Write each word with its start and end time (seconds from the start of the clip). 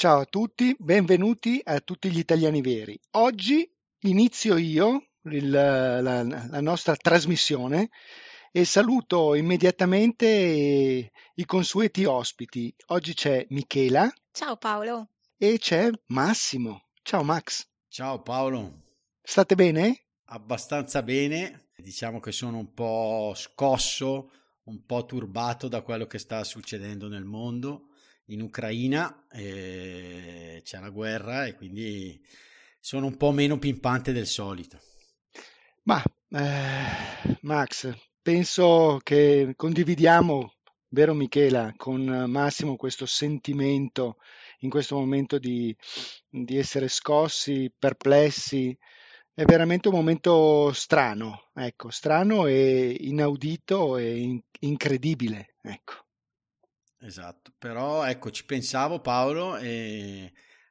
Ciao 0.00 0.20
a 0.20 0.24
tutti, 0.24 0.74
benvenuti 0.78 1.60
a 1.62 1.78
tutti 1.80 2.10
gli 2.10 2.16
italiani 2.16 2.62
veri. 2.62 2.98
Oggi 3.10 3.70
inizio 4.04 4.56
io 4.56 5.08
il, 5.24 5.50
la, 5.50 6.00
la 6.00 6.60
nostra 6.62 6.96
trasmissione 6.96 7.90
e 8.50 8.64
saluto 8.64 9.34
immediatamente 9.34 11.12
i 11.34 11.44
consueti 11.44 12.06
ospiti. 12.06 12.74
Oggi 12.86 13.12
c'è 13.12 13.44
Michela. 13.50 14.10
Ciao 14.32 14.56
Paolo. 14.56 15.10
E 15.36 15.58
c'è 15.58 15.90
Massimo. 16.06 16.84
Ciao 17.02 17.22
Max. 17.22 17.68
Ciao 17.88 18.22
Paolo. 18.22 18.84
State 19.20 19.54
bene? 19.54 20.06
Abbastanza 20.28 21.02
bene. 21.02 21.72
Diciamo 21.76 22.20
che 22.20 22.32
sono 22.32 22.56
un 22.56 22.72
po' 22.72 23.34
scosso, 23.36 24.30
un 24.62 24.82
po' 24.86 25.04
turbato 25.04 25.68
da 25.68 25.82
quello 25.82 26.06
che 26.06 26.18
sta 26.18 26.42
succedendo 26.42 27.06
nel 27.06 27.24
mondo 27.24 27.89
in 28.34 28.42
Ucraina 28.42 29.26
eh, 29.30 30.60
c'è 30.64 30.78
la 30.80 30.90
guerra 30.90 31.46
e 31.46 31.54
quindi 31.54 32.20
sono 32.78 33.06
un 33.06 33.16
po' 33.16 33.30
meno 33.30 33.58
pimpante 33.58 34.12
del 34.12 34.26
solito. 34.26 34.78
Ma 35.84 36.02
eh, 36.30 37.38
Max, 37.42 37.92
penso 38.22 39.00
che 39.02 39.52
condividiamo, 39.56 40.54
vero 40.88 41.14
Michela, 41.14 41.72
con 41.76 42.02
Massimo 42.28 42.76
questo 42.76 43.06
sentimento 43.06 44.16
in 44.60 44.70
questo 44.70 44.96
momento 44.96 45.38
di, 45.38 45.74
di 46.28 46.56
essere 46.56 46.88
scossi, 46.88 47.72
perplessi. 47.76 48.76
È 49.32 49.44
veramente 49.44 49.88
un 49.88 49.94
momento 49.94 50.72
strano, 50.72 51.50
ecco, 51.54 51.90
strano 51.90 52.46
e 52.46 52.94
inaudito 53.00 53.96
e 53.96 54.18
in- 54.18 54.40
incredibile, 54.60 55.54
ecco. 55.62 56.09
Esatto, 57.02 57.50
però 57.56 58.04
ecco, 58.06 58.30
ci 58.30 58.44
pensavo 58.44 59.00
Paolo 59.00 59.56
e 59.56 60.30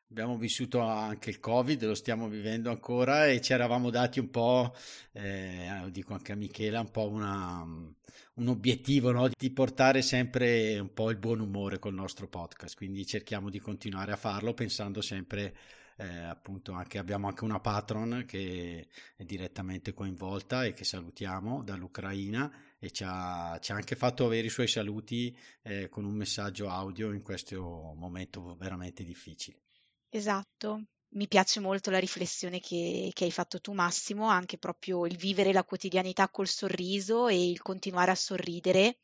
abbiamo 0.10 0.38
vissuto 0.38 0.80
anche 0.80 1.30
il 1.30 1.40
Covid, 1.40 1.84
lo 1.86 1.94
stiamo 1.94 2.28
vivendo 2.28 2.70
ancora 2.72 3.28
e 3.28 3.42
ci 3.42 3.54
eravamo 3.54 3.90
dati 3.90 4.20
un 4.20 4.30
po', 4.30 4.76
eh, 5.12 5.70
dico 5.92 6.14
anche 6.14 6.32
a 6.32 6.36
Michela, 6.36 6.80
un 6.80 6.90
po' 6.90 7.08
una, 7.08 7.62
un 7.62 8.48
obiettivo 8.48 9.12
no? 9.12 9.30
di 9.30 9.52
portare 9.52 10.02
sempre 10.02 10.80
un 10.80 10.94
po' 10.94 11.12
il 11.12 11.18
buon 11.18 11.42
umore 11.42 11.78
col 11.78 11.94
nostro 11.94 12.28
podcast, 12.28 12.76
quindi 12.76 13.06
cerchiamo 13.06 13.50
di 13.50 13.60
continuare 13.60 14.12
a 14.12 14.18
farlo 14.18 14.54
pensando 14.54 15.02
sempre 15.02 15.56
eh, 15.98 16.08
appunto 16.24 16.72
anche, 16.72 16.98
abbiamo 16.98 17.28
anche 17.28 17.44
una 17.44 17.60
patron 17.60 18.24
che 18.26 18.88
è 19.16 19.24
direttamente 19.24 19.94
coinvolta 19.94 20.64
e 20.64 20.74
che 20.74 20.86
salutiamo 20.86 21.62
dall'Ucraina 21.62 22.52
e 22.80 22.90
ci 22.92 23.04
ha, 23.06 23.60
ci 23.62 23.74
ha 23.74 23.76
anche 23.76 23.96
fatto 23.96 24.26
avere 24.26 24.48
i 24.48 24.50
suoi 24.50 24.68
saluti 24.68 25.38
eh, 25.62 25.88
con 25.90 26.06
un 26.06 26.16
messaggio 26.16 26.70
audio 26.70 27.12
in 27.12 27.22
questo 27.22 27.94
momento 27.96 28.56
veramente 28.56 29.04
difficile. 29.04 29.69
Esatto, 30.12 30.84
mi 31.14 31.28
piace 31.28 31.60
molto 31.60 31.90
la 31.92 31.98
riflessione 32.00 32.60
che, 32.60 33.10
che, 33.14 33.24
hai 33.26 33.32
fatto 33.32 33.60
tu 33.60 33.74
Massimo, 33.74 34.28
anche 34.28 34.58
proprio 34.58 35.06
il 35.06 35.18
vivere 35.18 35.52
la 35.54 35.64
quotidianità 35.64 36.30
col 36.30 36.48
sorriso 36.48 37.28
e 37.28 37.50
il 37.50 37.62
continuare 37.62 38.12
a 38.12 38.16
sorridere 38.16 38.98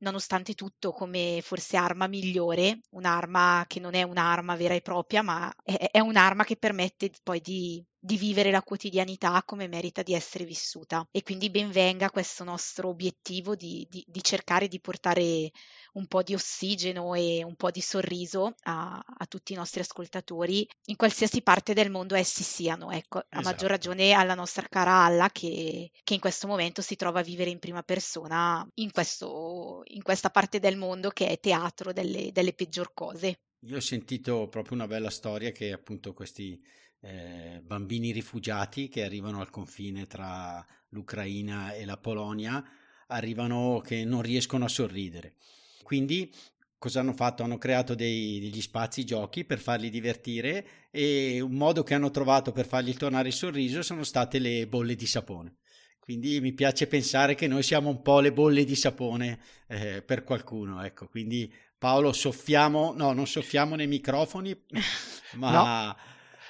nonostante 0.00 0.54
tutto 0.54 0.92
come 0.92 1.40
forse 1.42 1.76
arma 1.76 2.06
migliore, 2.06 2.80
un'arma 2.90 3.64
che 3.66 3.80
non 3.80 3.94
è 3.94 4.02
un'arma 4.04 4.54
vera 4.56 4.74
e 4.74 4.80
propria, 4.80 5.22
ma 5.22 5.52
è, 5.62 5.90
è 5.90 5.98
un'arma 6.00 6.44
che 6.44 6.56
permette 6.56 7.10
poi 7.22 7.40
di, 7.40 7.84
di, 8.08 8.16
vivere 8.16 8.50
la 8.50 8.62
quotidianità 8.62 9.42
come 9.44 9.68
merita 9.68 10.02
di 10.02 10.14
essere 10.14 10.44
vissuta. 10.44 11.06
E 11.10 11.22
quindi 11.22 11.50
ben 11.50 11.70
venga 11.70 12.10
questo 12.10 12.42
nostro 12.42 12.88
obiettivo 12.88 13.54
di, 13.54 13.86
di, 13.90 14.02
di 14.06 14.22
cercare 14.22 14.66
di 14.66 14.80
portare 14.80 15.50
un 15.92 16.06
po' 16.06 16.22
di 16.22 16.32
ossigeno 16.34 17.14
e 17.14 17.44
un 17.44 17.54
po' 17.56 17.70
di 17.70 17.80
sorriso 17.80 18.54
a, 18.62 18.98
a, 18.98 19.26
tutti 19.26 19.52
i 19.52 19.56
nostri 19.56 19.80
ascoltatori 19.80 20.66
in 20.86 20.96
qualsiasi 20.96 21.42
parte 21.42 21.74
del 21.74 21.90
mondo 21.90 22.14
essi 22.14 22.42
siano. 22.42 22.90
Ecco, 22.90 23.18
esatto. 23.18 23.36
a 23.36 23.42
maggior 23.42 23.70
esatto. 23.70 23.90
ragione 23.90 24.12
alla 24.12 24.34
nostra 24.34 24.66
cara 24.68 25.04
Alla 25.04 25.28
che, 25.30 25.90
che, 26.02 26.14
in 26.14 26.20
questo 26.20 26.46
momento 26.46 26.80
si 26.82 26.96
trova 26.96 27.20
a 27.20 27.22
vivere 27.22 27.50
in 27.50 27.58
prima 27.58 27.82
persona 27.82 28.66
in, 28.74 28.90
questo, 28.90 29.82
in 29.86 30.02
questa 30.02 30.30
parte 30.30 30.58
del 30.58 30.76
mondo 30.76 31.10
che 31.10 31.28
è 31.28 31.38
teatro 31.38 31.92
delle, 31.92 32.30
delle 32.32 32.54
peggior 32.54 32.92
cose. 32.94 33.40
Io 33.62 33.76
ho 33.76 33.80
sentito 33.80 34.48
proprio 34.48 34.76
una 34.76 34.86
bella 34.86 35.10
storia 35.10 35.50
che 35.50 35.72
appunto 35.72 36.12
questi 36.12 36.60
eh, 37.00 37.60
bambini 37.64 38.10
rifugiati 38.12 38.88
che 38.88 39.04
arrivano 39.04 39.40
al 39.40 39.50
confine 39.50 40.06
tra 40.06 40.64
l'Ucraina 40.88 41.74
e 41.74 41.84
la 41.84 41.96
Polonia 41.96 42.64
arrivano 43.08 43.80
che 43.84 44.04
non 44.04 44.22
riescono 44.22 44.64
a 44.64 44.68
sorridere 44.68 45.34
quindi 45.88 46.30
cosa 46.78 47.00
hanno 47.00 47.14
fatto? 47.14 47.42
Hanno 47.42 47.56
creato 47.56 47.94
dei, 47.94 48.38
degli 48.40 48.60
spazi 48.60 49.06
giochi 49.06 49.46
per 49.46 49.58
farli 49.58 49.88
divertire 49.88 50.66
e 50.90 51.40
un 51.40 51.52
modo 51.52 51.82
che 51.82 51.94
hanno 51.94 52.10
trovato 52.10 52.52
per 52.52 52.66
fargli 52.66 52.94
tornare 52.94 53.28
il 53.28 53.34
sorriso 53.34 53.80
sono 53.80 54.04
state 54.04 54.38
le 54.38 54.66
bolle 54.66 54.94
di 54.94 55.06
sapone. 55.06 55.56
Quindi 55.98 56.42
mi 56.42 56.52
piace 56.52 56.86
pensare 56.86 57.34
che 57.34 57.46
noi 57.46 57.62
siamo 57.62 57.88
un 57.88 58.02
po' 58.02 58.20
le 58.20 58.32
bolle 58.32 58.64
di 58.64 58.76
sapone 58.76 59.38
eh, 59.66 60.02
per 60.02 60.24
qualcuno, 60.24 60.84
ecco. 60.84 61.08
Quindi 61.08 61.50
Paolo 61.78 62.12
soffiamo, 62.12 62.92
no, 62.94 63.12
non 63.12 63.26
soffiamo 63.26 63.74
nei 63.74 63.86
microfoni, 63.86 64.54
ma 65.36 65.52
no. 65.52 65.96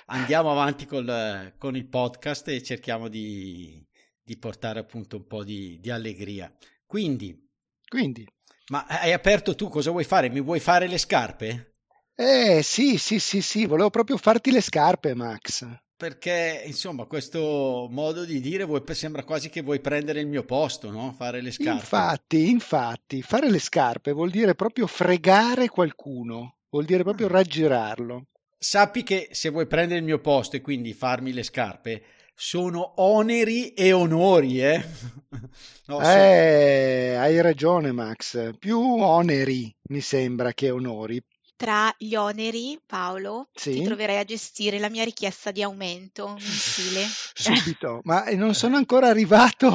Andiamo 0.09 0.51
avanti 0.51 0.87
col, 0.87 1.55
con 1.59 1.77
il 1.77 1.87
podcast 1.87 2.49
e 2.49 2.63
cerchiamo 2.63 3.09
di, 3.09 3.85
di 4.23 4.37
portare 4.37 4.79
appunto 4.79 5.17
un 5.17 5.27
po' 5.27 5.45
di, 5.45 5.79
di 5.81 5.91
allegria. 5.91 6.53
Quindi, 6.87 7.49
Quindi, 7.87 8.27
ma 8.71 8.87
hai 8.87 9.13
aperto 9.13 9.55
tu, 9.55 9.69
cosa 9.69 9.91
vuoi 9.91 10.05
fare? 10.05 10.29
Mi 10.29 10.41
vuoi 10.41 10.61
fare 10.61 10.87
le 10.87 10.99
scarpe? 10.99 11.77
Eh 12.15 12.63
sì, 12.63 12.99
sì, 12.99 13.19
sì, 13.19 13.41
sì, 13.41 13.67
volevo 13.67 13.91
proprio 13.91 14.17
farti 14.17 14.51
le 14.51 14.61
scarpe, 14.61 15.15
Max. 15.15 15.67
Perché, 15.97 16.63
insomma, 16.65 17.07
questo 17.07 17.89
modo 17.91 18.25
di 18.25 18.41
dire 18.41 18.65
vuoi, 18.65 18.83
sembra 18.91 19.25
quasi 19.25 19.51
che 19.51 19.63
vuoi 19.63 19.81
prendere 19.81 20.21
il 20.21 20.27
mio 20.27 20.45
posto, 20.45 20.91
no? 20.91 21.13
Fare 21.13 21.41
le 21.41 21.51
scarpe. 21.51 21.81
Infatti, 21.81 22.49
infatti, 22.51 23.23
fare 23.23 23.51
le 23.51 23.59
scarpe 23.59 24.13
vuol 24.13 24.31
dire 24.31 24.55
proprio 24.55 24.87
fregare 24.87 25.69
qualcuno, 25.69 26.59
vuol 26.71 26.85
dire 26.85 27.03
proprio 27.03 27.27
ah. 27.27 27.31
raggirarlo. 27.31 28.27
Sappi 28.59 29.05
che 29.05 29.29
se 29.31 29.51
vuoi 29.51 29.67
prendere 29.67 30.01
il 30.01 30.05
mio 30.05 30.21
posto 30.21 30.57
e 30.57 30.61
quindi 30.61 30.93
farmi 30.93 31.33
le 31.33 31.45
scarpe, 31.45 32.03
sono 32.35 32.95
oneri 32.97 33.73
e 33.73 33.93
onori, 33.93 34.61
eh? 34.61 34.85
No, 35.89 36.01
eh, 36.03 37.13
so... 37.15 37.21
hai 37.21 37.41
ragione, 37.41 37.93
Max. 37.93 38.51
Più 38.59 38.79
oneri 38.79 39.75
mi 39.85 40.01
sembra 40.01 40.53
che 40.53 40.69
onori. 40.71 41.19
Tra 41.59 41.93
gli 41.99 42.15
oneri, 42.15 42.79
Paolo, 42.87 43.49
sì? 43.53 43.73
ti 43.73 43.83
troverai 43.83 44.19
a 44.19 44.25
gestire 44.25 44.79
la 44.79 44.89
mia 44.89 45.03
richiesta 45.03 45.51
di 45.51 45.61
aumento 45.61 46.35
mensile. 46.35 47.05
Subito, 47.35 48.01
ma 48.05 48.23
non 48.35 48.55
sono 48.55 48.77
ancora 48.79 49.09
arrivato 49.09 49.69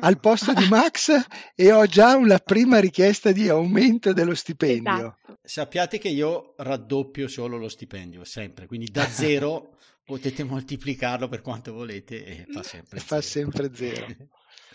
al 0.00 0.18
posto 0.18 0.52
di 0.52 0.66
Max 0.66 1.12
e 1.54 1.70
ho 1.70 1.86
già 1.86 2.16
una 2.16 2.38
prima 2.38 2.80
richiesta 2.80 3.30
di 3.30 3.48
aumento 3.48 4.12
dello 4.12 4.34
stipendio. 4.34 4.92
Esatto. 4.92 5.38
Sappiate 5.44 5.98
che 5.98 6.08
io 6.08 6.54
raddoppio 6.56 7.28
solo 7.28 7.56
lo 7.56 7.68
stipendio, 7.68 8.24
sempre, 8.24 8.66
quindi 8.66 8.90
da 8.90 9.06
zero 9.08 9.76
potete 10.04 10.42
moltiplicarlo 10.42 11.28
per 11.28 11.40
quanto 11.40 11.72
volete 11.72 12.24
e 12.24 12.46
fa 12.50 12.64
sempre 12.64 12.98
fa 12.98 13.20
zero. 13.20 13.52
sempre 13.52 13.70
zero. 13.76 14.06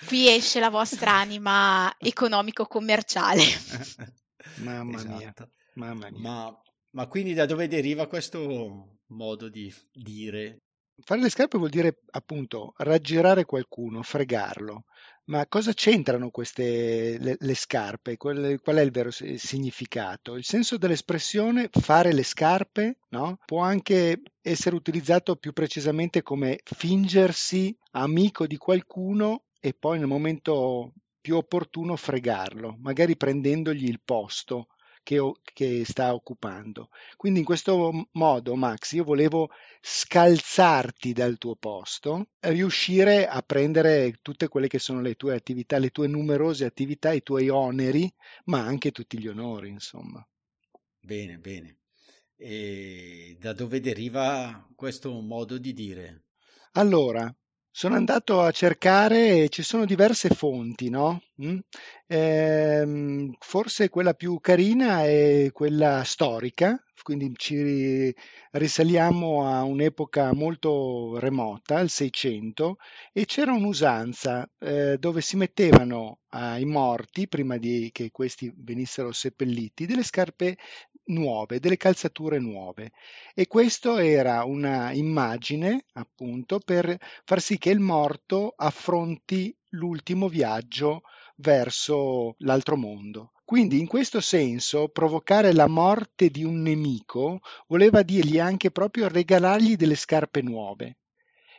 Qui 0.06 0.30
esce 0.30 0.62
la 0.62 0.70
vostra 0.70 1.12
anima 1.12 1.94
economico-commerciale. 2.00 3.44
Mamma 4.64 4.98
esatto. 4.98 5.18
mia, 5.18 5.34
mamma 5.76 6.10
mia. 6.10 6.20
Ma, 6.20 6.62
ma 6.92 7.08
quindi 7.08 7.34
da 7.34 7.46
dove 7.46 7.68
deriva 7.68 8.08
questo 8.08 9.00
modo 9.08 9.50
di 9.50 9.74
dire? 9.92 10.60
Fare 11.04 11.22
le 11.22 11.30
scarpe 11.30 11.58
vuol 11.58 11.70
dire 11.70 12.02
appunto 12.12 12.74
raggirare 12.78 13.46
qualcuno, 13.46 14.04
fregarlo. 14.04 14.86
Ma 15.26 15.48
cosa 15.48 15.74
c'entrano 15.74 16.30
queste 16.30 17.18
le, 17.18 17.36
le 17.40 17.56
scarpe? 17.56 18.18
Qual, 18.18 18.60
qual, 18.62 18.76
è 18.76 18.82
il 18.82 18.92
vero 18.92 19.10
significato? 19.10 20.36
Il 20.36 20.44
senso 20.44 20.78
dell'espressione 20.78 21.70
fare 21.72 22.14
le 22.14 22.24
scarpe 22.24 22.98
no? 23.10 23.40
può 23.46 23.62
anche 23.62 24.22
essere 24.42 24.76
utilizzato 24.76 25.36
più 25.38 25.54
precisamente 25.54 26.22
come 26.22 26.60
fingersi 26.64 27.76
amico 27.92 28.46
di 28.46 28.58
qualcuno 28.58 29.46
e 29.60 29.74
poi 29.74 29.98
nel 29.98 30.08
momento 30.08 30.94
più 31.22 31.38
opportuno 31.38 31.96
fregarlo, 31.96 32.76
magari 32.82 33.16
prendendogli 33.16 33.88
il 33.88 34.02
posto 34.04 34.68
che, 35.04 35.20
che 35.54 35.84
sta 35.86 36.14
occupando. 36.14 36.90
Quindi 37.16 37.40
in 37.40 37.46
questo 37.46 38.08
modo, 38.14 38.56
Max, 38.56 38.94
io 38.94 39.04
volevo 39.04 39.50
scalzarti 39.82 41.14
dal 41.14 41.38
tuo 41.38 41.56
posto, 41.56 42.30
riuscire 42.40 43.28
a 43.28 43.42
prendere 43.42 44.20
tutte 44.22 44.48
quelle 44.48 44.68
che 44.68 44.80
sono 44.80 45.02
le 45.02 45.16
tue 45.16 45.36
attività, 45.36 45.78
le 45.78 45.90
tue 45.90 46.08
numerose 46.08 46.66
attività, 46.66 47.12
i 47.12 47.22
tuoi 47.22 47.50
oneri, 47.50 48.12
ma 48.46 48.62
anche 48.66 48.92
tutti 48.92 49.20
gli 49.20 49.28
onori, 49.28 49.70
insomma. 49.70 50.26
Bene, 51.00 51.38
bene. 51.38 51.78
E 52.36 53.38
da 53.40 53.54
dove 53.54 53.80
deriva 53.80 54.68
questo 54.76 55.12
modo 55.22 55.58
di 55.58 55.74
dire? 55.74 56.24
Allora, 56.74 57.34
sono 57.70 57.96
andato 57.96 58.42
a 58.42 58.52
cercare, 58.52 59.50
ci 59.50 59.64
sono 59.64 59.86
diverse 59.86 60.30
fonti, 60.30 60.90
no? 60.90 61.22
Mm? 61.44 61.60
Ehm, 62.08 63.34
forse 63.40 63.90
quella 63.90 64.14
più 64.14 64.40
carina 64.40 65.04
è 65.04 65.50
quella 65.52 66.04
storica, 66.04 66.82
quindi 67.02 67.32
ci 67.36 68.14
risaliamo 68.52 69.46
a 69.46 69.64
un'epoca 69.64 70.34
molto 70.34 71.18
remota, 71.20 71.80
il 71.80 71.90
600, 71.90 72.78
e 73.12 73.26
c'era 73.26 73.52
un'usanza 73.54 74.50
eh, 74.60 74.98
dove 75.00 75.22
si 75.22 75.36
mettevano 75.36 76.20
ai 76.30 76.66
morti, 76.66 77.28
prima 77.28 77.58
di 77.58 77.90
che 77.92 78.10
questi 78.12 78.52
venissero 78.56 79.12
seppelliti, 79.12 79.86
delle 79.86 80.04
scarpe 80.04 80.58
nuove, 81.06 81.60
delle 81.60 81.78
calzature 81.78 82.40
nuove. 82.40 82.92
E 83.34 83.48
questo 83.48 83.98
era 83.98 84.44
una 84.46 84.92
immagine, 84.94 85.86
appunto, 85.94 86.60
per 86.60 86.98
far 87.26 87.42
sì 87.42 87.58
che 87.58 87.70
il 87.72 87.80
morto 87.80 88.54
affronti 88.56 89.56
l'ultimo 89.74 90.28
viaggio 90.28 91.02
verso 91.38 92.36
l'altro 92.40 92.76
mondo. 92.76 93.32
Quindi 93.46 93.80
in 93.80 93.88
questo 93.88 94.22
senso 94.22 94.88
provocare 94.88 95.54
la 95.54 95.68
morte 95.68 96.30
di 96.30 96.44
un 96.44 96.62
nemico 96.62 97.42
voleva 97.68 98.02
dirgli 98.02 98.40
anche 98.40 98.72
proprio 98.72 99.08
regalargli 99.08 99.76
delle 99.76 99.96
scarpe 99.96 100.42
nuove. 100.42 100.98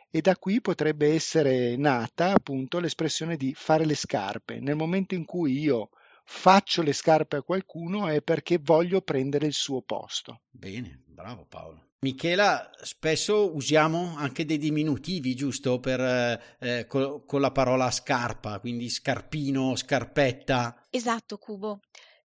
E 0.09 0.21
da 0.21 0.35
qui 0.35 0.61
potrebbe 0.61 1.13
essere 1.13 1.75
nata 1.75 2.31
appunto 2.33 2.79
l'espressione 2.79 3.35
di 3.35 3.53
fare 3.53 3.85
le 3.85 3.95
scarpe. 3.95 4.59
Nel 4.59 4.75
momento 4.75 5.13
in 5.13 5.25
cui 5.25 5.59
io 5.59 5.89
faccio 6.23 6.81
le 6.81 6.93
scarpe 6.93 7.37
a 7.37 7.43
qualcuno 7.43 8.07
è 8.07 8.21
perché 8.21 8.57
voglio 8.57 9.01
prendere 9.01 9.45
il 9.45 9.53
suo 9.53 9.81
posto. 9.81 10.41
Bene, 10.49 11.03
bravo 11.05 11.45
Paolo. 11.45 11.84
Michela, 11.99 12.69
spesso 12.81 13.55
usiamo 13.55 14.15
anche 14.17 14.45
dei 14.45 14.57
diminutivi, 14.57 15.35
giusto, 15.35 15.79
per, 15.79 15.99
eh, 15.99 16.41
eh 16.59 16.85
con, 16.87 17.25
con 17.25 17.41
la 17.41 17.51
parola 17.51 17.89
scarpa, 17.89 18.59
quindi 18.59 18.89
scarpino, 18.89 19.75
scarpetta. 19.75 20.87
Esatto, 20.89 21.37
Cubo. 21.37 21.79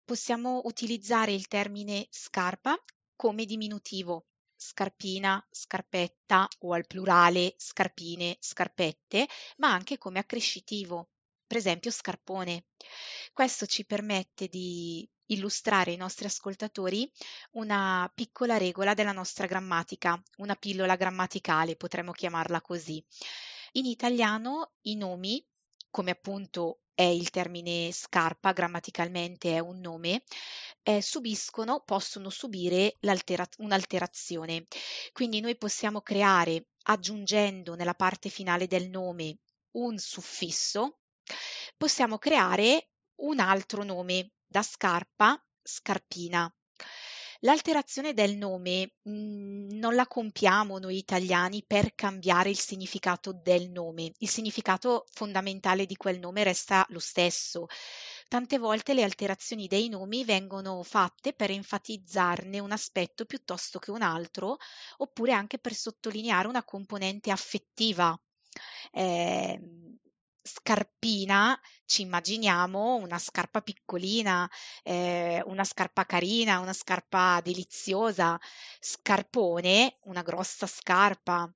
Possiamo 0.03 0.61
utilizzare 0.65 1.33
il 1.33 1.47
termine 1.47 2.07
scarpa 2.09 2.77
come 3.15 3.45
diminutivo, 3.45 4.27
scarpina, 4.55 5.45
scarpetta 5.49 6.47
o 6.59 6.73
al 6.73 6.85
plurale 6.85 7.55
scarpine, 7.57 8.37
scarpette, 8.39 9.27
ma 9.57 9.71
anche 9.71 9.97
come 9.97 10.19
accrescitivo, 10.19 11.09
per 11.45 11.57
esempio 11.57 11.91
scarpone. 11.91 12.65
Questo 13.33 13.65
ci 13.65 13.85
permette 13.85 14.47
di 14.47 15.07
illustrare 15.27 15.91
ai 15.91 15.97
nostri 15.97 16.25
ascoltatori 16.25 17.09
una 17.51 18.11
piccola 18.13 18.57
regola 18.57 18.93
della 18.93 19.11
nostra 19.11 19.47
grammatica, 19.47 20.21
una 20.37 20.55
pillola 20.55 20.95
grammaticale, 20.95 21.75
potremmo 21.75 22.11
chiamarla 22.11 22.61
così. 22.61 23.03
In 23.73 23.85
italiano 23.85 24.73
i 24.81 24.95
nomi, 24.95 25.45
come 25.89 26.11
appunto 26.11 26.79
è 26.93 27.03
il 27.03 27.29
termine 27.29 27.91
scarpa, 27.91 28.53
grammaticalmente 28.53 29.53
è 29.53 29.59
un 29.59 29.79
nome, 29.79 30.23
eh, 30.81 31.01
subiscono, 31.01 31.81
possono 31.81 32.29
subire 32.29 32.97
un'alterazione. 33.57 34.67
Quindi 35.11 35.41
noi 35.41 35.57
possiamo 35.57 36.01
creare, 36.01 36.67
aggiungendo 36.83 37.75
nella 37.75 37.95
parte 37.95 38.29
finale 38.29 38.67
del 38.67 38.89
nome 38.89 39.39
un 39.71 39.97
suffisso, 39.97 40.99
possiamo 41.75 42.17
creare 42.17 42.91
un 43.15 43.39
altro 43.39 43.83
nome 43.83 44.34
da 44.55 44.63
scarpa, 44.63 45.37
scarpina. 45.61 46.49
L'alterazione 47.41 48.13
del 48.13 48.37
nome 48.37 48.93
mh, 49.01 49.11
mhmm, 49.11 49.67
non 49.73 49.95
la 49.95 50.07
compiamo 50.07 50.79
noi 50.79 50.95
italiani 50.95 51.61
per 51.67 51.93
cambiare 51.93 52.51
il 52.51 52.57
significato 52.57 53.33
del 53.33 53.69
nome. 53.69 54.13
Il 54.19 54.29
significato 54.29 55.03
fondamentale 55.11 55.85
di 55.85 55.97
quel 55.97 56.19
nome 56.19 56.45
resta 56.45 56.85
lo 56.91 56.99
stesso. 56.99 57.65
Tante 58.29 58.57
volte 58.57 58.93
le 58.93 59.03
alterazioni 59.03 59.67
dei 59.67 59.89
nomi 59.89 60.23
vengono 60.23 60.81
fatte 60.83 61.33
per 61.33 61.51
enfatizzarne 61.51 62.59
un 62.59 62.71
aspetto 62.71 63.25
piuttosto 63.25 63.77
che 63.77 63.91
un 63.91 64.03
altro, 64.03 64.55
oppure 64.99 65.33
anche 65.33 65.59
per 65.59 65.73
sottolineare 65.73 66.47
una 66.47 66.63
componente 66.63 67.29
affettiva. 67.29 68.17
Eh, 68.93 69.59
scarpina 70.45 71.59
ci 71.85 72.03
immaginiamo 72.03 72.95
una 72.95 73.17
scarpa 73.17 73.61
piccolina, 73.61 74.49
eh, 74.83 75.41
una 75.45 75.63
scarpa 75.63 76.05
carina, 76.05 76.59
una 76.59 76.73
scarpa 76.73 77.41
deliziosa, 77.43 78.39
scarpone, 78.79 79.97
una 80.03 80.21
grossa 80.21 80.67
scarpa, 80.67 81.51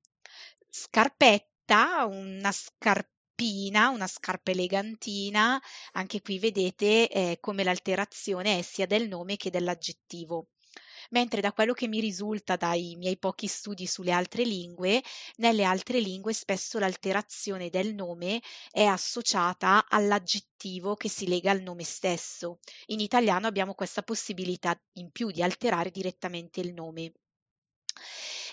scarpetta, 0.70 2.06
una 2.06 2.52
scarpina, 2.52 3.90
una 3.90 4.08
scarpa 4.08 4.52
elegantina, 4.52 5.62
anche 5.94 6.22
qui 6.22 6.40
vedete 6.40 7.10
eh, 7.10 7.38
come 7.40 7.64
l'alterazione 7.64 8.58
è 8.60 8.62
sia 8.64 8.88
del 8.88 9.08
nome 9.08 9.38
che 9.38 9.52
dell'aggettivo 9.52 10.48
mentre 11.10 11.42
da 11.42 11.52
quello 11.54 11.74
che 11.74 11.88
mi 11.88 12.00
risulta 12.00 12.56
dai 12.56 12.96
miei 12.98 13.18
pochi 13.18 13.48
studi 13.48 13.86
sulle 13.86 14.12
altre 14.12 14.44
lingue, 14.44 15.04
nelle 15.38 15.64
altre 15.64 16.00
lingue 16.00 16.34
spesso 16.34 16.80
l'alterazione 16.80 17.70
del 17.70 17.94
nome 17.94 18.42
è 18.72 18.84
associata 18.84 19.86
all'aggettivo 19.88 20.96
che 20.96 21.10
si 21.10 21.28
lega 21.28 21.52
al 21.52 21.62
nome 21.62 21.84
stesso. 21.84 22.60
In 22.88 23.00
italiano 23.00 23.48
abbiamo 23.48 23.74
questa 23.74 24.04
possibilità 24.04 24.80
in 24.94 25.12
più 25.12 25.32
di 25.32 25.42
alterare 25.42 25.92
direttamente 25.92 26.60
il 26.60 26.74
nome. 26.74 27.14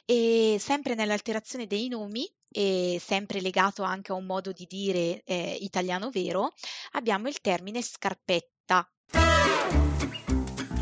E 0.04 0.56
sempre 0.60 0.94
nell'alterazione 0.94 1.66
dei 1.66 1.88
nomi, 1.88 2.30
e 2.48 3.00
sempre 3.04 3.40
legato 3.40 3.82
anche 3.82 4.12
a 4.12 4.14
un 4.14 4.24
modo 4.24 4.52
di 4.52 4.66
dire 4.66 5.22
eh, 5.24 5.58
italiano 5.60 6.10
vero, 6.10 6.52
abbiamo 6.92 7.28
il 7.28 7.40
termine 7.40 7.82
scarpetta. 7.82 8.88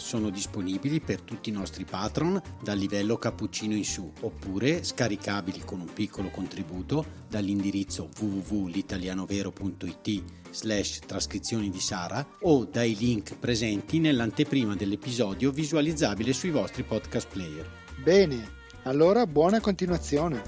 Sono 0.00 0.30
disponibili 0.30 1.00
per 1.00 1.20
tutti 1.20 1.50
i 1.50 1.52
nostri 1.52 1.84
patron 1.84 2.40
dal 2.62 2.78
livello 2.78 3.18
cappuccino 3.18 3.74
in 3.74 3.84
su 3.84 4.10
oppure 4.20 4.82
scaricabili 4.82 5.60
con 5.60 5.80
un 5.80 5.92
piccolo 5.92 6.30
contributo 6.30 7.04
dall'indirizzo 7.28 8.08
www.litalianovero.it 8.18 10.22
slash 10.50 11.00
trascrizioni 11.00 11.68
di 11.70 11.78
Sara 11.78 12.26
o 12.40 12.64
dai 12.64 12.96
link 12.96 13.36
presenti 13.38 14.00
nell'anteprima 14.00 14.74
dell'episodio 14.74 15.52
visualizzabile 15.52 16.32
sui 16.32 16.50
vostri 16.50 16.82
podcast 16.82 17.28
player. 17.28 17.70
Bene, 18.02 18.58
allora 18.84 19.26
buona 19.26 19.60
continuazione. 19.60 20.42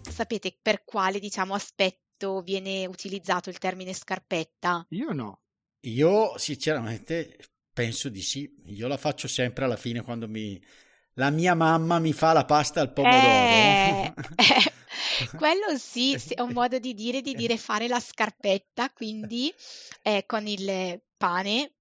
Sapete 0.00 0.56
per 0.60 0.84
quale 0.84 1.18
diciamo 1.18 1.54
aspetto 1.54 2.40
viene 2.40 2.86
utilizzato 2.86 3.50
il 3.50 3.58
termine 3.58 3.92
scarpetta? 3.92 4.86
Io 4.90 5.12
no. 5.12 5.43
Io 5.84 6.36
sinceramente 6.38 7.36
penso 7.72 8.08
di 8.08 8.22
sì, 8.22 8.50
io 8.66 8.88
la 8.88 8.96
faccio 8.96 9.28
sempre 9.28 9.64
alla 9.64 9.76
fine 9.76 10.02
quando 10.02 10.28
mi... 10.28 10.62
La 11.16 11.30
mia 11.30 11.54
mamma 11.54 12.00
mi 12.00 12.12
fa 12.12 12.32
la 12.32 12.44
pasta 12.44 12.80
al 12.80 12.92
pomodoro. 12.92 13.22
Eh, 13.22 14.14
eh, 14.34 14.72
quello 15.38 15.76
sì, 15.78 16.18
è 16.28 16.40
un 16.40 16.52
modo 16.52 16.80
di 16.80 16.92
dire, 16.92 17.20
di 17.20 17.34
dire 17.34 17.56
fare 17.56 17.86
la 17.86 18.00
scarpetta, 18.00 18.90
quindi 18.90 19.52
eh, 20.02 20.24
con 20.26 20.48
il 20.48 21.00
pane 21.16 21.74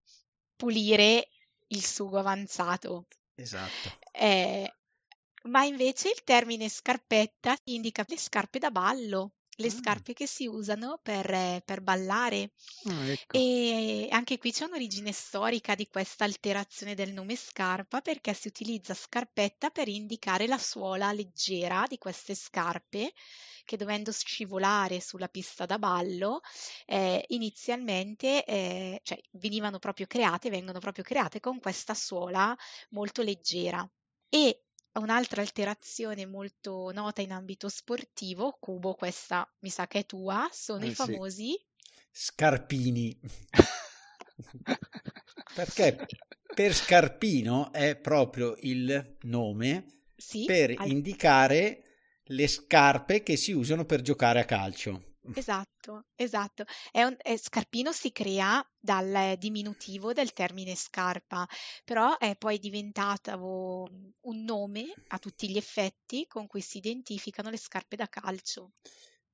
pulire 0.55 1.29
il 1.69 1.83
sugo 1.83 2.19
avanzato. 2.19 3.07
Esatto. 3.33 3.97
Eh, 4.11 4.71
ma 5.45 5.63
invece 5.63 6.09
il 6.09 6.23
termine 6.23 6.69
scarpetta 6.69 7.57
indica 7.65 8.05
le 8.07 8.17
scarpe 8.19 8.59
da 8.59 8.69
ballo 8.69 9.31
le 9.57 9.69
scarpe 9.69 10.13
che 10.13 10.27
si 10.27 10.47
usano 10.47 10.99
per, 11.01 11.61
per 11.63 11.81
ballare. 11.81 12.51
Ah, 12.85 13.09
ecco. 13.09 13.37
E 13.37 14.07
anche 14.09 14.37
qui 14.37 14.51
c'è 14.51 14.65
un'origine 14.65 15.11
storica 15.11 15.75
di 15.75 15.87
questa 15.87 16.23
alterazione 16.23 16.95
del 16.95 17.13
nome 17.13 17.35
scarpa 17.35 18.01
perché 18.01 18.33
si 18.33 18.47
utilizza 18.47 18.93
scarpetta 18.93 19.69
per 19.69 19.87
indicare 19.87 20.47
la 20.47 20.57
suola 20.57 21.11
leggera 21.11 21.85
di 21.87 21.97
queste 21.97 22.35
scarpe 22.35 23.13
che 23.65 23.77
dovendo 23.77 24.11
scivolare 24.11 24.99
sulla 24.99 25.29
pista 25.29 25.65
da 25.65 25.79
ballo, 25.79 26.41
eh, 26.85 27.23
inizialmente 27.29 28.43
eh, 28.43 28.99
cioè, 29.03 29.19
venivano 29.31 29.79
proprio 29.79 30.05
create, 30.05 30.49
vengono 30.49 30.79
proprio 30.79 31.03
create 31.03 31.39
con 31.39 31.59
questa 31.59 31.93
suola 31.93 32.55
molto 32.89 33.21
leggera. 33.21 33.87
E 34.29 34.62
un'altra 34.99 35.41
alterazione 35.41 36.25
molto 36.25 36.91
nota 36.91 37.21
in 37.21 37.31
ambito 37.31 37.69
sportivo, 37.69 38.57
Cubo, 38.59 38.95
questa 38.95 39.49
mi 39.59 39.69
sa 39.69 39.87
che 39.87 39.99
è 39.99 40.05
tua, 40.05 40.49
sono 40.51 40.83
Eh, 40.83 40.85
i 40.85 40.89
sì. 40.91 40.91
famosi 40.91 41.65
Scarpini. 42.11 43.19
Perché 45.51 46.05
per 46.53 46.73
Scarpino 46.73 47.71
è 47.71 47.95
proprio 47.95 48.55
il 48.61 49.17
nome 49.21 50.01
sì, 50.17 50.45
per 50.45 50.73
al- 50.75 50.81
indicare 50.81 51.83
le 52.25 52.47
scarpe 52.47 53.23
che 53.23 53.35
si 53.37 53.51
usano 53.51 53.85
per 53.85 54.01
giocare 54.01 54.39
a 54.41 54.45
calcio. 54.45 55.12
Esatto, 55.31 56.05
esatto. 56.15 56.63
È 56.91 57.03
un- 57.03 57.15
è- 57.19 57.37
scarpino 57.37 57.91
si 57.91 58.11
crea 58.11 58.65
dal 58.79 59.35
diminutivo 59.37 60.11
del 60.13 60.33
termine 60.33 60.75
scarpa, 60.75 61.47
però 61.83 62.17
è 62.17 62.35
poi 62.35 62.57
diventato 62.59 63.87
un 64.21 64.43
nome 64.43 64.97
a 65.07 65.19
tutti 65.19 65.49
gli 65.49 65.57
effetti 65.57 66.25
con 66.27 66.47
cui 66.47 66.61
si 66.61 66.77
identificano 66.77 67.49
le 67.49 67.57
scarpe 67.57 67.95
da 67.95 68.07
calcio. 68.07 68.71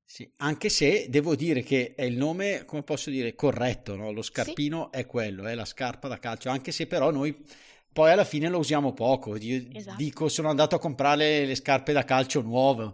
Sì, 0.03 0.29
anche 0.37 0.69
se 0.69 1.05
devo 1.09 1.35
dire 1.35 1.61
che 1.61 1.93
è 1.95 2.03
il 2.03 2.17
nome, 2.17 2.65
come 2.65 2.81
posso 2.81 3.11
dire, 3.11 3.35
corretto, 3.35 3.95
no? 3.95 4.11
Lo 4.11 4.23
Sì, 4.31 4.57
scarpino 4.57 4.91
è 4.91 5.05
quello, 5.05 5.45
è 5.45 5.53
la 5.53 5.65
scarpa 5.65 6.07
da 6.07 6.17
calcio, 6.17 6.49
anche 6.49 6.71
se 6.71 6.87
però 6.87 7.11
noi 7.11 7.35
poi 7.93 8.11
alla 8.11 8.23
fine 8.23 8.49
lo 8.49 8.57
usiamo 8.57 8.93
poco. 8.93 9.35
Io 9.37 9.61
esatto. 9.73 9.95
dico, 9.95 10.27
sono 10.27 10.49
andato 10.49 10.75
a 10.75 10.79
comprare 10.79 11.45
le 11.45 11.53
scarpe 11.55 11.93
da 11.93 12.03
calcio 12.05 12.41
nuove, 12.41 12.93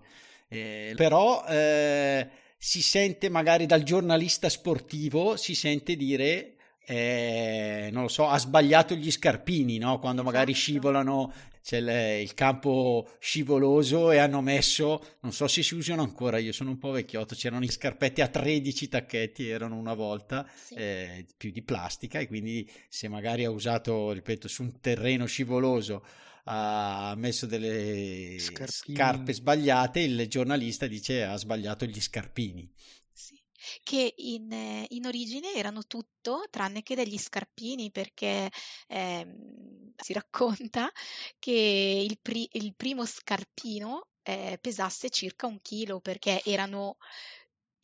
eh, 0.50 0.92
però 0.98 1.46
eh, 1.48 2.30
si 2.58 2.82
sente 2.82 3.30
magari 3.30 3.66
dal 3.66 3.84
giornalista 3.84 4.50
sportivo, 4.50 5.36
si 5.38 5.56
sente 5.56 5.96
dire, 5.96 6.56
eh, 6.86 7.90
non 7.92 8.04
lo 8.04 8.08
so, 8.08 8.28
ha 8.28 8.38
sbagliato 8.38 8.96
gli 8.96 9.12
scarpini, 9.12 9.78
no? 9.78 10.00
Quando 10.00 10.24
magari 10.24 10.52
Esatto. 10.52 10.66
scivolano, 10.72 11.34
c'è 11.64 11.78
il, 11.78 12.22
il 12.22 12.34
campo 12.36 13.10
scivoloso 13.20 14.12
e 14.12 14.18
hanno 14.18 14.42
messo, 14.42 15.04
non 15.22 15.32
so 15.32 15.48
se 15.48 15.64
si 15.64 15.74
usano 15.74 16.04
ancora, 16.04 16.38
io 16.38 16.52
sono 16.52 16.70
un 16.70 16.78
po' 16.78 16.92
vecchiotto, 16.92 17.34
c'erano 17.36 17.64
gli 17.64 17.72
scarpetti 17.72 18.22
a 18.22 18.28
13 18.28 18.88
tacchetti, 18.88 19.48
erano 19.50 19.76
una 19.76 19.96
volta, 19.96 20.48
Sì. 20.54 20.76
eh, 20.76 21.26
più 21.36 21.52
di 21.52 21.64
plastica 21.64 22.20
e 22.20 22.28
quindi 22.28 22.70
se 22.88 23.08
magari 23.08 23.46
ha 23.46 23.50
usato, 23.50 24.12
ripeto, 24.12 24.48
su 24.48 24.62
un 24.64 24.80
terreno 24.80 25.26
scivoloso 25.26 26.04
ha 26.46 27.14
messo 27.18 27.46
delle 27.46 28.38
Scarpini. 28.38 28.66
scarpe 28.66 29.34
sbagliate, 29.34 30.00
il 30.02 30.28
giornalista 30.28 30.88
dice 30.88 31.24
ha 31.24 31.36
sbagliato 31.38 31.86
gli 31.86 32.00
scarpini. 32.02 32.72
Sì, 33.12 33.42
che 33.84 34.14
in, 34.18 34.52
eh, 34.52 34.86
in 34.90 35.06
origine 35.06 35.54
erano 35.54 35.84
tutto 35.84 36.44
tranne 36.50 36.84
che 36.84 36.96
degli 36.96 37.18
scarpini, 37.18 37.92
perché 37.92 38.50
ehm, 38.88 39.94
si 39.96 40.14
racconta 40.14 40.92
che 41.40 42.06
il, 42.08 42.20
pri- 42.22 42.50
il 42.54 42.76
primo 42.76 43.06
scarpino 43.06 44.10
eh, 44.24 44.58
pesasse 44.62 45.10
circa 45.10 45.48
un 45.48 45.62
chilo, 45.62 46.00
perché 46.02 46.42
erano 46.44 46.98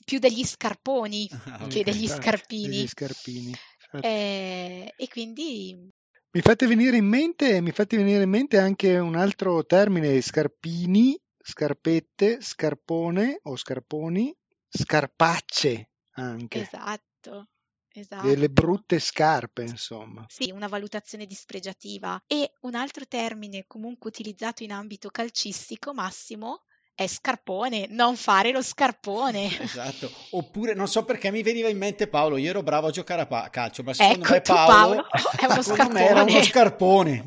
più 0.03 0.20
degli 0.20 0.44
scarponi 0.46 1.30
Ah, 1.30 1.68
che 1.68 1.84
degli 1.84 2.08
scarpini. 2.08 2.68
degli 2.68 2.88
scarpini. 2.88 3.50
Infatti. 3.50 4.08
Eh, 4.08 4.94
e 4.98 5.08
quindi 5.08 5.89
Mi 6.34 6.40
fate 6.40 6.66
venire 6.66 6.96
in 6.96 7.08
mente, 7.08 7.60
mi 7.60 7.72
fate 7.72 7.98
venire 7.98 8.24
in 8.24 8.30
mente 8.30 8.58
anche 8.58 8.98
un 8.98 9.16
altro 9.16 9.66
termine, 9.66 10.22
scarpini, 10.22 11.20
scarpette, 11.38 12.40
scarpone 12.40 13.40
o 13.44 13.58
scarponi, 13.58 14.34
scarpacce 14.70 15.90
anche, 16.12 16.62
esatto, 16.62 17.50
delle 17.92 18.46
esatto. 18.46 18.52
brutte 18.54 19.00
scarpe, 19.00 19.64
insomma. 19.64 20.26
Sì, 20.30 20.52
una 20.52 20.68
valutazione 20.68 21.26
dispregiativa. 21.26 22.24
E 22.26 22.54
un 22.62 22.76
altro 22.76 23.06
termine 23.08 23.66
comunque 23.68 24.10
utilizzato 24.10 24.64
in 24.64 24.72
ambito 24.72 25.10
calcistico, 25.10 25.94
Massimo, 25.94 26.64
è 27.03 27.08
scarpone, 27.08 27.88
non 27.89 28.15
fare 28.15 28.51
lo 28.51 28.62
scarpone. 28.62 29.50
Esatto, 29.63 30.12
oppure 30.31 30.74
non 30.74 30.88
so 30.88 31.05
perché 31.05 31.29
mi 31.29 31.43
veniva 31.43 31.70
in 31.70 31.77
mente 31.77 32.08
Paolo, 32.08 32.38
io 32.38 32.50
ero 32.50 32.63
bravo 32.63 32.88
a 32.88 32.91
giocare 32.91 33.22
a 33.22 33.27
pa- 33.27 33.50
calcio, 33.51 33.84
ma 33.84 33.93
secondo 33.93 34.25
Ecco, 34.25 34.27
me 34.27 34.41
Paolo, 34.41 35.03
Paolo 35.03 35.05
è 35.38 35.46
uno 35.46 35.62
secondo 35.62 35.89
me 35.93 36.03
era 36.05 36.24
uno 36.24 36.41
scarpone. 36.41 36.41
scarpone, 36.41 37.24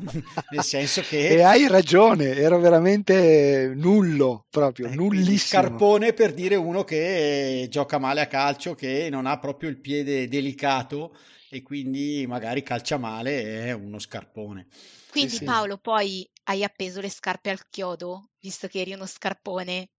nel 0.49 0.63
senso 0.63 1.05
E 1.27 1.35
che 1.35 1.43
hai 1.43 1.67
ragione, 1.67 2.35
ero 2.35 2.59
veramente 2.59 3.71
nullo, 3.75 4.45
proprio, 4.49 4.87
eh, 4.87 4.89
nullissimo. 4.89 5.33
scarpone 5.37 6.13
per 6.13 6.33
dire 6.33 6.55
uno 6.55 6.83
che 6.83 7.67
gioca 7.69 7.97
male 7.97 8.21
a 8.21 8.27
calcio, 8.27 8.75
che 8.75 9.09
non 9.09 9.25
ha 9.25 9.39
proprio 9.39 9.69
il 9.69 9.79
piede 9.79 10.27
delicato 10.27 11.15
e 11.49 11.61
quindi 11.61 12.25
magari 12.27 12.63
calcia 12.63 12.97
male, 12.97 13.65
è 13.65 13.71
uno 13.71 13.99
scarpone. 13.99 14.67
Quindi 15.15 15.39
sì. 15.39 15.41
Paolo, 15.41 15.79
poi 15.79 16.29
hai 16.43 16.63
appeso 16.63 17.01
le 17.01 17.09
scarpe 17.09 17.49
al 17.49 17.67
chiodo, 17.69 18.29
visto 18.39 18.67
che 18.67 18.81
eri 18.81 18.93
uno 18.93 19.05
scarpone. 19.07 19.89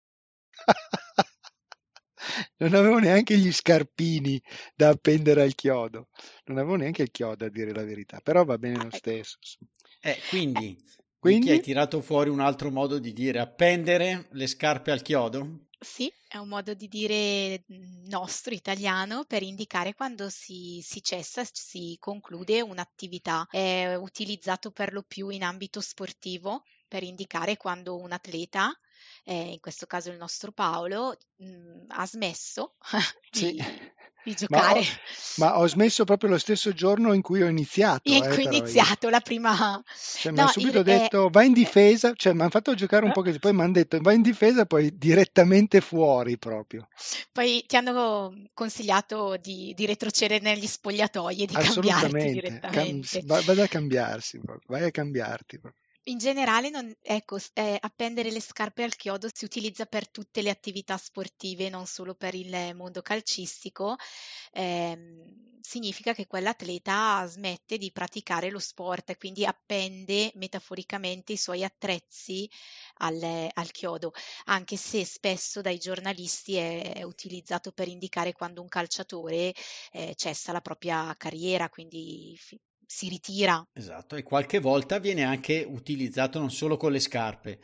Non 2.59 2.75
avevo 2.75 2.99
neanche 2.99 3.37
gli 3.39 3.53
scarpini 3.53 4.41
da 4.75 4.89
appendere 4.91 5.43
al 5.43 5.55
chiodo, 5.55 6.09
non 6.47 6.59
avevo 6.59 6.77
neanche 6.77 7.03
il 7.03 7.11
chiodo 7.11 7.45
a 7.45 7.49
dire 7.51 7.73
la 7.73 7.85
verità, 7.85 8.21
però 8.21 8.45
va 8.45 8.59
bene 8.59 8.79
Ah, 8.79 8.85
lo 8.85 8.91
ecco. 8.91 9.19
stesso. 9.19 9.39
Eh, 10.01 10.23
Eh, 10.55 10.65
quindi, 10.65 10.77
Vicky, 11.21 11.51
Quindi, 11.51 11.51
hai 11.51 11.61
tirato 11.61 12.01
fuori 12.01 12.31
un 12.31 12.41
altro 12.41 12.71
modo 12.71 12.99
di 12.99 13.13
dire 13.13 13.41
appendere 13.41 14.29
le 14.33 14.47
scarpe 14.47 14.91
al 14.93 15.03
chiodo? 15.03 15.67
Sì, 15.81 16.13
è 16.37 16.39
un 16.39 16.49
modo 16.49 16.75
di 16.75 16.87
dire 16.89 17.65
mm, 17.73 18.07
nostro, 18.09 18.55
italiano, 18.55 19.25
per 19.25 19.43
indicare 19.43 19.95
quando 19.95 20.29
si, 20.29 20.81
si 20.83 21.03
cessa, 21.03 21.43
si 21.51 21.97
conclude 21.99 22.61
un'attività. 22.61 23.47
È 23.51 23.95
utilizzato 23.95 24.71
per 24.71 24.93
lo 24.93 25.03
più 25.03 25.29
in 25.31 25.43
ambito 25.43 25.81
sportivo 25.81 26.63
per 26.89 27.03
indicare 27.03 27.57
quando 27.57 27.97
un 27.97 28.13
atleta, 28.13 28.73
eh, 29.27 29.51
in 29.53 29.61
questo 29.61 29.87
caso 29.87 30.11
il 30.11 30.17
nostro 30.19 30.53
Paolo, 30.53 31.17
mm, 31.43 31.85
ha 31.89 32.07
smesso 32.07 32.75
sì, 33.31 33.53
di, 33.53 33.63
di 34.23 34.35
ma 34.49 34.71
ho, 34.71 34.75
giocare. 34.75 34.85
ma 35.37 35.59
ho 35.59 35.67
smesso 35.67 36.05
proprio 36.05 36.31
lo 36.31 36.39
stesso 36.39 36.73
giorno 36.73 37.13
in 37.13 37.23
cui 37.23 37.43
ho 37.43 37.49
iniziato, 37.49 38.09
In 38.13 38.23
eh, 38.23 38.29
cui 38.29 38.45
è 38.45 38.49
però 38.49 38.51
io. 38.51 38.59
iniziato 38.59 39.09
la 39.09 39.21
prima... 39.21 39.83
Cioè, 40.19 40.33
mi 40.33 40.39
hanno 40.39 40.47
No, 40.47 40.53
subito 40.53 40.79
il- 40.79 40.85
è- 40.85 41.09
detto 41.09 41.29
vai 41.29 41.47
in 41.49 41.53
difesa, 41.53 42.13
cioè 42.15 42.33
mi 42.33 42.41
hanno 42.41 42.51
fatto 42.51 42.75
giocare 42.75 43.05
un 43.05 43.11
po' 43.13 43.23
così, 43.23 43.39
poi 43.39 43.53
mi 43.53 43.63
hanno 43.63 43.73
detto 43.73 43.99
vai 44.01 44.15
in 44.17 44.23
difesa, 44.23 44.65
poi 44.67 44.97
direttamente 44.97 45.81
fuori 45.81 46.39
proprio. 46.39 46.89
Poi 47.33 47.65
ti 47.67 47.77
hanno 47.77 48.33
consigliato 48.55 49.37
di, 49.37 49.73
di 49.75 49.87
retrocedere 49.87 50.43
negli 50.43 50.67
spogliatoi 50.67 51.43
e 51.43 51.47
di 51.47 51.57
cambiarti 51.57 52.29
Cam- 52.71 53.01
direttamente. 53.01 53.23
va- 53.27 53.43
vado 53.43 53.63
a 53.63 53.69
cambiarsi, 53.69 54.39
proprio, 54.41 54.63
vai 54.67 54.85
a 54.85 54.91
cambiarti. 54.91 55.59
proprio. 55.59 55.81
In 56.09 56.19
generale, 56.19 56.71
non- 56.71 56.95
ecco, 57.03 57.37
eh, 57.55 57.77
appendere 57.81 58.31
le 58.31 58.41
scarpe 58.41 58.83
al 58.85 58.95
chiodo 58.97 59.29
si 59.33 59.45
utilizza 59.45 59.87
per 59.87 60.09
tutte 60.09 60.41
le 60.43 60.51
attività 60.51 60.97
sportive, 60.97 61.69
non 61.69 61.87
solo 61.87 62.15
per 62.15 62.35
il 62.35 62.75
mondo 62.77 63.03
calcistico. 63.03 63.97
Ehm, 64.53 65.59
significa 65.61 66.13
che 66.15 66.27
quell'atleta 66.29 67.27
smette 67.27 67.77
di 67.77 67.91
praticare 67.93 68.51
lo 68.51 68.61
sport 68.61 69.11
e 69.11 69.17
quindi 69.17 69.45
appende 69.45 70.31
metaforicamente 70.37 71.33
i 71.33 71.37
suoi 71.37 71.65
attrezzi 71.65 72.49
al, 72.99 73.49
al 73.53 73.71
chiodo, 73.73 74.13
anche 74.45 74.77
se 74.77 75.05
spesso 75.05 75.61
dai 75.61 75.79
giornalisti 75.79 76.55
è, 76.55 76.93
è 76.95 77.03
utilizzato 77.03 77.73
per 77.73 77.89
indicare 77.89 78.33
quando 78.33 78.61
un 78.63 78.69
calciatore 78.69 79.53
eh, 79.93 80.15
cessa 80.17 80.53
la 80.53 80.61
propria 80.61 81.13
carriera, 81.17 81.69
quindi 81.69 82.39
si 82.87 83.09
ritira. 83.09 83.67
Esatto, 83.73 84.17
e 84.17 84.23
qualche 84.23 84.61
volta 84.61 84.99
viene 84.99 85.25
anche 85.25 85.67
utilizzato 85.69 86.39
non 86.39 86.51
solo 86.51 86.77
con 86.77 86.93
le 86.93 87.01
scarpe. 87.01 87.59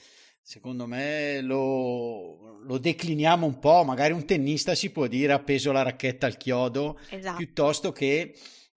Secondo 0.45 0.87
me 0.87 1.41
lo, 1.41 2.59
lo 2.65 2.79
decliniamo 2.79 3.47
un 3.47 3.61
po', 3.61 3.85
magari 3.85 4.13
un 4.13 4.27
tennista 4.27 4.75
si 4.75 4.91
può 4.91 5.07
dire 5.07 5.33
appeso 5.33 5.71
la 5.71 5.83
racchetta 5.83 6.27
al 6.27 6.37
chiodo, 6.37 6.99
Esatto. 7.11 7.37
piuttosto 7.37 7.93
che, 7.93 8.35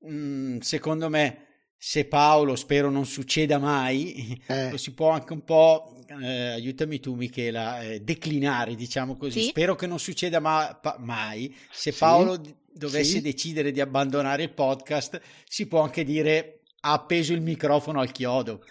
mm, 0.08 0.60
secondo 0.60 1.10
me, 1.10 1.40
se 1.78 2.06
Paolo, 2.06 2.56
spero 2.56 2.90
non 2.92 3.06
succeda 3.06 3.58
mai, 3.58 4.40
Eh, 4.46 4.70
lo 4.72 4.78
si 4.78 4.94
può 4.94 5.10
anche 5.10 5.34
un 5.34 5.44
po', 5.44 6.04
eh, 6.22 6.52
aiutami 6.52 7.00
tu 7.00 7.16
Michela, 7.16 7.82
eh, 7.82 8.00
declinare, 8.00 8.75
diciamo 8.75 9.18
così. 9.18 9.42
Sì. 9.42 9.48
Spero 9.48 9.74
che 9.75 9.88
non 9.88 9.98
succeda 10.00 10.40
ma- 10.40 10.78
pa- 10.80 10.98
mai. 11.00 11.54
Se 11.72 11.92
Sì, 11.92 11.98
Paolo 12.00 12.40
dovesse 12.75 13.13
sì. 13.13 13.22
decidere 13.22 13.72
di 13.72 13.82
abbandonare 13.82 14.44
il 14.44 14.53
podcast, 14.53 15.20
si 15.48 15.67
può 15.67 15.82
anche 15.82 16.03
dire 16.03 16.62
ha 16.82 16.94
appeso 16.94 17.34
il 17.34 17.41
microfono 17.41 18.00
al 18.00 18.12
chiodo. 18.12 18.63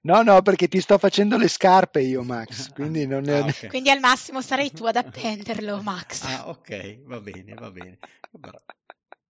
No, 0.00 0.22
no, 0.22 0.40
perché 0.42 0.68
ti 0.68 0.80
sto 0.80 0.96
facendo 0.96 1.36
le 1.36 1.48
scarpe 1.48 2.00
io, 2.00 2.22
Max. 2.22 2.70
Quindi, 2.72 3.06
non 3.06 3.28
è... 3.28 3.38
ah, 3.38 3.44
okay. 3.44 3.68
quindi 3.68 3.90
al 3.90 4.00
massimo 4.00 4.40
sarai 4.40 4.70
tu 4.70 4.84
ad 4.84 4.96
appenderlo, 4.96 5.82
Max. 5.82 6.22
Ah, 6.22 6.48
ok, 6.48 7.02
va 7.02 7.20
bene, 7.20 7.54
va 7.54 7.70
bene. 7.70 7.98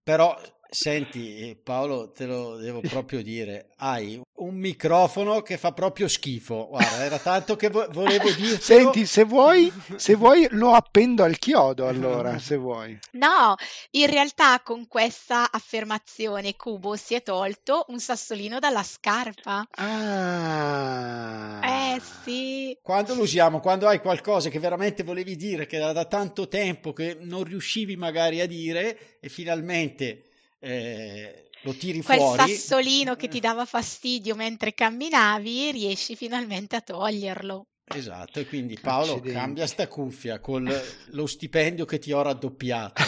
Però 0.02 0.38
Senti 0.70 1.58
Paolo, 1.62 2.10
te 2.10 2.26
lo 2.26 2.56
devo 2.56 2.80
proprio 2.80 3.22
dire, 3.22 3.70
hai 3.78 4.20
un 4.38 4.54
microfono 4.54 5.40
che 5.40 5.56
fa 5.56 5.72
proprio 5.72 6.08
schifo. 6.08 6.66
Guarda, 6.68 7.04
era 7.04 7.18
tanto 7.18 7.56
che 7.56 7.70
vo- 7.70 7.88
volevo 7.90 8.30
dirti. 8.30 8.60
Senti, 8.62 9.06
se 9.06 9.24
vuoi, 9.24 9.72
se 9.96 10.14
vuoi 10.14 10.46
lo 10.50 10.74
appendo 10.74 11.24
al 11.24 11.38
chiodo 11.38 11.88
allora, 11.88 12.38
se 12.38 12.56
vuoi. 12.56 12.98
No, 13.12 13.54
in 13.92 14.10
realtà 14.10 14.60
con 14.60 14.86
questa 14.86 15.50
affermazione 15.50 16.54
Cubo 16.54 16.96
si 16.96 17.14
è 17.14 17.22
tolto 17.22 17.86
un 17.88 17.98
sassolino 17.98 18.58
dalla 18.58 18.82
scarpa. 18.82 19.66
Ah. 19.70 21.60
Eh 21.94 22.00
sì. 22.24 22.76
Quando 22.82 23.14
lo 23.14 23.22
usiamo? 23.22 23.60
Quando 23.60 23.88
hai 23.88 24.00
qualcosa 24.00 24.50
che 24.50 24.58
veramente 24.58 25.02
volevi 25.02 25.34
dire, 25.34 25.66
che 25.66 25.76
era 25.76 25.92
da 25.92 26.04
tanto 26.04 26.46
tempo 26.46 26.92
che 26.92 27.16
non 27.18 27.44
riuscivi 27.44 27.96
magari 27.96 28.42
a 28.42 28.46
dire 28.46 29.18
e 29.20 29.30
finalmente 29.30 30.24
eh, 30.58 31.50
lo 31.62 31.74
tiri 31.74 32.02
Quel 32.02 32.18
fuori. 32.18 32.42
Quel 32.42 32.56
sassolino 32.56 33.16
che 33.16 33.28
ti 33.28 33.40
dava 33.40 33.64
fastidio 33.64 34.34
mentre 34.34 34.74
camminavi, 34.74 35.70
riesci 35.72 36.16
finalmente 36.16 36.76
a 36.76 36.80
toglierlo. 36.80 37.66
Esatto, 37.94 38.40
e 38.40 38.46
quindi 38.46 38.78
Paolo 38.78 39.12
Accidenti. 39.12 39.32
cambia 39.32 39.66
sta 39.66 39.88
cuffia 39.88 40.40
con 40.40 40.70
lo 41.06 41.26
stipendio 41.26 41.84
che 41.84 41.98
ti 41.98 42.12
ho 42.12 42.20
raddoppiato. 42.20 43.02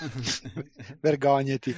Vergognati. 1.00 1.74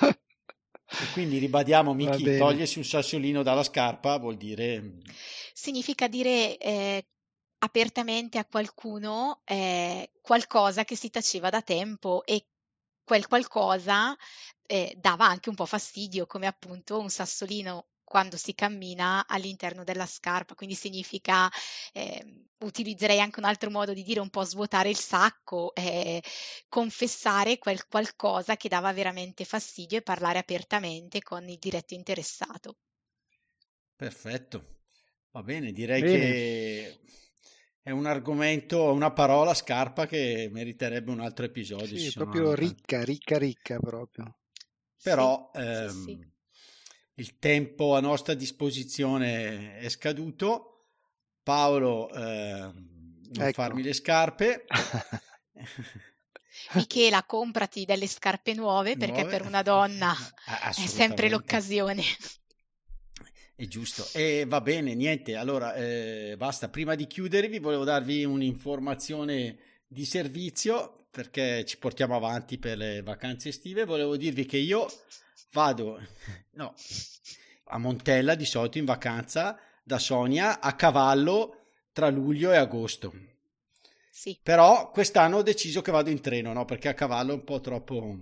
e 0.00 1.12
quindi 1.12 1.38
ribadiamo, 1.38 1.92
Miki, 1.92 2.38
togliersi 2.38 2.78
un 2.78 2.84
sassolino 2.84 3.42
dalla 3.42 3.62
scarpa 3.62 4.16
vuol 4.16 4.36
dire... 4.36 4.98
Significa 5.52 6.08
dire 6.08 6.56
eh, 6.56 7.06
apertamente 7.58 8.38
a 8.38 8.46
qualcuno 8.46 9.42
eh, 9.44 10.10
qualcosa 10.22 10.84
che 10.84 10.96
si 10.96 11.10
taceva 11.10 11.50
da 11.50 11.60
tempo 11.60 12.24
e 12.24 12.46
quel 13.08 13.26
qualcosa 13.26 14.14
eh, 14.66 14.94
dava 15.00 15.24
anche 15.24 15.48
un 15.48 15.54
po' 15.54 15.64
fastidio, 15.64 16.26
come 16.26 16.46
appunto 16.46 17.00
un 17.00 17.08
sassolino 17.08 17.86
quando 18.04 18.36
si 18.36 18.54
cammina 18.54 19.24
all'interno 19.26 19.82
della 19.82 20.04
scarpa, 20.04 20.54
quindi 20.54 20.74
significa, 20.74 21.50
eh, 21.92 22.44
utilizzerei 22.58 23.18
anche 23.18 23.38
un 23.38 23.46
altro 23.46 23.70
modo 23.70 23.94
di 23.94 24.02
dire, 24.02 24.20
un 24.20 24.28
po' 24.28 24.44
svuotare 24.44 24.90
il 24.90 24.98
sacco, 24.98 25.74
eh, 25.74 26.22
confessare 26.68 27.56
quel 27.56 27.86
qualcosa 27.86 28.56
che 28.56 28.68
dava 28.68 28.92
veramente 28.92 29.44
fastidio 29.46 29.98
e 29.98 30.02
parlare 30.02 30.38
apertamente 30.38 31.22
con 31.22 31.48
il 31.48 31.58
diretto 31.58 31.94
interessato. 31.94 32.76
Perfetto, 33.96 34.80
va 35.30 35.42
bene, 35.42 35.72
direi 35.72 36.02
bene. 36.02 36.16
che 36.16 37.00
è 37.88 37.90
un 37.90 38.04
argomento, 38.04 38.92
una 38.92 39.12
parola 39.12 39.54
scarpa 39.54 40.06
che 40.06 40.50
meriterebbe 40.52 41.10
un 41.10 41.20
altro 41.20 41.46
episodio. 41.46 41.96
Sì, 41.96 42.12
proprio 42.12 42.52
ricca, 42.52 43.02
ricca, 43.02 43.38
ricca 43.38 43.78
proprio. 43.78 44.40
Però 45.02 45.50
sì, 45.54 45.60
ehm, 45.60 45.88
sì, 45.88 46.02
sì. 46.04 46.18
il 47.14 47.38
tempo 47.38 47.96
a 47.96 48.00
nostra 48.00 48.34
disposizione 48.34 49.78
è 49.78 49.88
scaduto. 49.88 50.74
Paolo, 51.42 52.10
ehm, 52.10 53.22
non 53.32 53.46
ecco. 53.46 53.62
farmi 53.62 53.82
le 53.82 53.94
scarpe. 53.94 54.66
Michela, 56.74 57.24
comprati 57.24 57.86
delle 57.86 58.06
scarpe 58.06 58.52
nuove 58.52 58.98
perché 58.98 59.22
nuove? 59.22 59.30
per 59.30 59.46
una 59.46 59.62
donna 59.62 60.14
è 60.76 60.86
sempre 60.86 61.30
l'occasione. 61.30 62.02
È 63.58 63.66
giusto. 63.66 64.06
E 64.12 64.44
va 64.46 64.60
bene, 64.60 64.94
niente. 64.94 65.34
Allora, 65.34 65.74
eh, 65.74 66.36
basta. 66.38 66.68
Prima 66.68 66.94
di 66.94 67.08
chiudere 67.08 67.48
vi 67.48 67.58
volevo 67.58 67.82
darvi 67.82 68.24
un'informazione 68.24 69.58
di 69.84 70.04
servizio 70.04 71.08
perché 71.10 71.64
ci 71.64 71.76
portiamo 71.76 72.14
avanti 72.14 72.56
per 72.58 72.76
le 72.76 73.02
vacanze 73.02 73.48
estive. 73.48 73.84
Volevo 73.84 74.16
dirvi 74.16 74.46
che 74.46 74.58
io 74.58 74.86
vado 75.50 76.00
no, 76.52 76.72
a 77.64 77.78
Montella 77.78 78.36
di 78.36 78.44
solito 78.44 78.78
in 78.78 78.84
vacanza 78.84 79.58
da 79.82 79.98
Sonia 79.98 80.60
a 80.60 80.76
cavallo 80.76 81.64
tra 81.92 82.10
luglio 82.10 82.52
e 82.52 82.56
agosto. 82.58 83.12
Sì. 84.08 84.38
Però 84.40 84.92
quest'anno 84.92 85.38
ho 85.38 85.42
deciso 85.42 85.82
che 85.82 85.90
vado 85.90 86.10
in 86.10 86.20
treno, 86.20 86.52
no? 86.52 86.64
Perché 86.64 86.86
a 86.86 86.94
cavallo 86.94 87.32
è 87.32 87.34
un 87.34 87.42
po' 87.42 87.58
troppo 87.58 88.16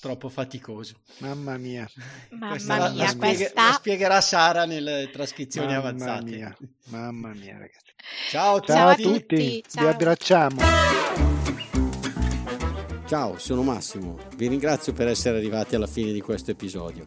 troppo 0.00 0.28
faticoso. 0.28 0.94
Mamma 1.18 1.56
mia. 1.56 1.88
Mamma 2.30 2.48
questa 2.50 2.90
mia, 2.90 3.02
la, 3.02 3.08
spieghe, 3.08 3.36
questa... 3.36 3.66
la 3.66 3.72
spiegherà 3.72 4.20
Sara 4.20 4.64
nelle 4.64 5.10
trascrizioni 5.12 5.68
Mamma 5.68 5.78
avanzate. 5.78 6.24
Mia. 6.24 6.56
Mamma 6.86 7.32
mia, 7.34 7.58
ragazzi. 7.58 7.94
Ciao, 8.30 8.60
ciao 8.60 8.88
a 8.88 8.94
tutti, 8.94 9.62
ciao. 9.68 9.84
vi 9.84 9.90
abbracciamo. 9.90 10.60
Ciao, 13.06 13.38
sono 13.38 13.62
Massimo. 13.62 14.18
Vi 14.36 14.48
ringrazio 14.48 14.92
per 14.92 15.08
essere 15.08 15.36
arrivati 15.38 15.76
alla 15.76 15.86
fine 15.86 16.12
di 16.12 16.20
questo 16.20 16.50
episodio. 16.50 17.06